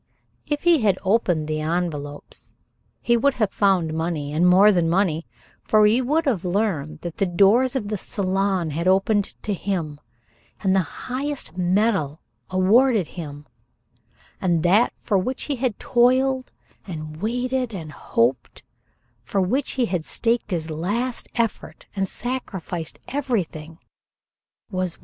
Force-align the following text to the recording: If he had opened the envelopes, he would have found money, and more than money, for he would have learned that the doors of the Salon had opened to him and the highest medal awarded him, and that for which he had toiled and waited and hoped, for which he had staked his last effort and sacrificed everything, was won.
If 0.47 0.63
he 0.63 0.81
had 0.81 0.97
opened 1.03 1.47
the 1.47 1.61
envelopes, 1.61 2.53
he 3.03 3.15
would 3.15 3.35
have 3.35 3.51
found 3.53 3.93
money, 3.93 4.33
and 4.33 4.47
more 4.49 4.71
than 4.71 4.89
money, 4.89 5.27
for 5.61 5.85
he 5.85 6.01
would 6.01 6.25
have 6.25 6.43
learned 6.43 7.01
that 7.01 7.17
the 7.17 7.27
doors 7.27 7.75
of 7.75 7.89
the 7.89 7.97
Salon 7.97 8.71
had 8.71 8.87
opened 8.87 9.35
to 9.43 9.53
him 9.53 9.99
and 10.63 10.75
the 10.75 10.79
highest 11.05 11.55
medal 11.55 12.19
awarded 12.49 13.09
him, 13.09 13.45
and 14.41 14.63
that 14.63 14.91
for 15.03 15.19
which 15.19 15.43
he 15.43 15.57
had 15.57 15.77
toiled 15.77 16.51
and 16.87 17.17
waited 17.21 17.71
and 17.71 17.91
hoped, 17.91 18.63
for 19.21 19.39
which 19.39 19.73
he 19.73 19.85
had 19.85 20.03
staked 20.03 20.49
his 20.49 20.71
last 20.71 21.27
effort 21.35 21.85
and 21.95 22.07
sacrificed 22.07 22.97
everything, 23.09 23.77
was 24.71 24.99
won. 24.99 24.99